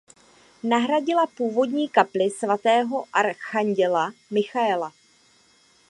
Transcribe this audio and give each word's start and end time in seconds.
Nahradila 0.63 1.27
původní 1.27 1.89
"kapli 1.89 2.29
svatého 2.29 3.05
archanděla 3.13 4.11
Michaela". 4.31 4.93